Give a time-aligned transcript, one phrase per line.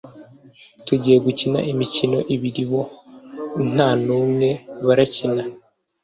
[0.85, 2.81] Tugiye gukina imikino ibiri bo
[3.71, 4.47] nta n’umwe
[4.85, 5.43] barakina